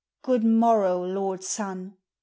[0.23, 1.95] Good morrow, lord Sun!